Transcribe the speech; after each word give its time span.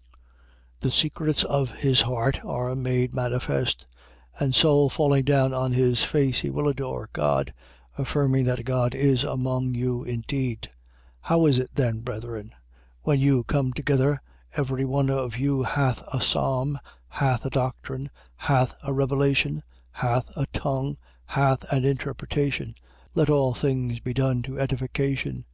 14:25. 0.00 0.06
The 0.80 0.90
secrets 0.92 1.44
of 1.44 1.70
his 1.72 2.00
heart 2.00 2.42
are 2.42 2.74
made 2.74 3.12
manifest. 3.12 3.86
And 4.38 4.54
so, 4.54 4.88
falling 4.88 5.24
down 5.24 5.52
on 5.52 5.74
his 5.74 6.04
face, 6.04 6.40
he 6.40 6.48
will 6.48 6.68
adore 6.68 7.10
God, 7.12 7.52
affirming 7.98 8.46
that 8.46 8.64
God 8.64 8.94
is 8.94 9.24
among 9.24 9.74
you 9.74 10.02
indeed. 10.02 10.68
14:26. 11.26 11.28
How 11.28 11.44
is 11.48 11.58
it 11.58 11.74
then, 11.74 12.00
brethren? 12.00 12.54
When 13.02 13.20
you 13.20 13.44
come 13.44 13.74
together, 13.74 14.22
every 14.56 14.86
one 14.86 15.10
of 15.10 15.36
you 15.36 15.64
hath 15.64 16.02
a 16.14 16.22
psalm, 16.22 16.78
hath 17.08 17.44
a 17.44 17.50
doctrine, 17.50 18.08
hath 18.36 18.72
a 18.82 18.94
revelation, 18.94 19.62
hath 19.90 20.34
a 20.34 20.46
tongue, 20.46 20.96
hath 21.26 21.62
an 21.70 21.84
interpretation: 21.84 22.74
let 23.14 23.28
all 23.28 23.52
things 23.52 24.00
be 24.00 24.14
done 24.14 24.40
to 24.44 24.58
edification. 24.58 25.40
14:27. 25.40 25.44